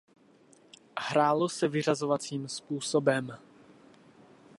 Hrálo 0.99 1.49
se 1.49 1.67
vyřazovacím 1.67 2.47
způsobem. 2.47 3.37